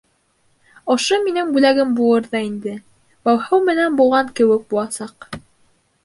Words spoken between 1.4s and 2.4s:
бүләгем булыр